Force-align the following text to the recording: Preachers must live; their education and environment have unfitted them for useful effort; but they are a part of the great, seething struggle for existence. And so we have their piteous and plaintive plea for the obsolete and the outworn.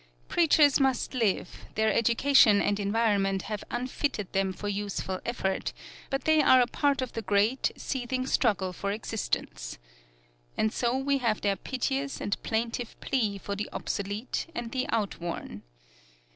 Preachers 0.29 0.79
must 0.79 1.13
live; 1.13 1.65
their 1.75 1.93
education 1.93 2.59
and 2.59 2.79
environment 2.79 3.43
have 3.43 3.63
unfitted 3.69 4.33
them 4.33 4.51
for 4.51 4.67
useful 4.67 5.19
effort; 5.27 5.73
but 6.09 6.23
they 6.23 6.41
are 6.41 6.59
a 6.59 6.65
part 6.65 7.03
of 7.03 7.13
the 7.13 7.21
great, 7.21 7.69
seething 7.77 8.25
struggle 8.25 8.73
for 8.73 8.91
existence. 8.91 9.77
And 10.57 10.73
so 10.73 10.97
we 10.97 11.19
have 11.19 11.41
their 11.41 11.55
piteous 11.55 12.19
and 12.19 12.41
plaintive 12.41 12.99
plea 12.99 13.37
for 13.37 13.55
the 13.55 13.69
obsolete 13.71 14.47
and 14.55 14.71
the 14.71 14.87
outworn. 14.89 15.61